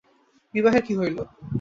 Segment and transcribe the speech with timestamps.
[0.53, 1.17] বিবাহের কী হইল?